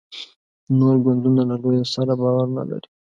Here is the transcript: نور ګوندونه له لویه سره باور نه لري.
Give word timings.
نور 0.79 0.95
ګوندونه 1.03 1.41
له 1.49 1.55
لویه 1.61 1.83
سره 1.95 2.13
باور 2.21 2.47
نه 2.57 2.63
لري. 2.69 2.89